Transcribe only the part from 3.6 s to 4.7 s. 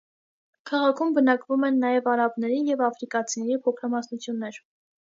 փոքրամասնություններ։